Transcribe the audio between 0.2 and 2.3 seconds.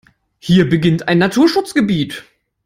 Hier beginnt ein Naturschutzgebiet.